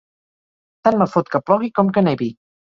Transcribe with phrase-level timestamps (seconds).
[0.87, 2.35] Tant me fot que plogui com que nevi!